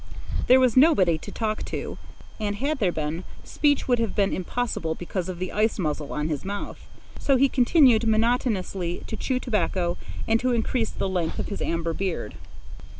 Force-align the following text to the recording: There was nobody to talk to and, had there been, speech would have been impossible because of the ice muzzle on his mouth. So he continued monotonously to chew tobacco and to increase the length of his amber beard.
There 0.47 0.59
was 0.59 0.75
nobody 0.75 1.19
to 1.19 1.31
talk 1.31 1.63
to 1.65 1.99
and, 2.39 2.55
had 2.55 2.79
there 2.79 2.91
been, 2.91 3.23
speech 3.43 3.87
would 3.87 3.99
have 3.99 4.15
been 4.15 4.33
impossible 4.33 4.95
because 4.95 5.29
of 5.29 5.37
the 5.37 5.51
ice 5.51 5.77
muzzle 5.77 6.11
on 6.11 6.27
his 6.27 6.43
mouth. 6.43 6.79
So 7.19 7.35
he 7.35 7.47
continued 7.47 8.07
monotonously 8.07 9.03
to 9.05 9.15
chew 9.15 9.37
tobacco 9.39 9.97
and 10.27 10.39
to 10.39 10.53
increase 10.53 10.89
the 10.89 11.07
length 11.07 11.37
of 11.37 11.49
his 11.49 11.61
amber 11.61 11.93
beard. 11.93 12.33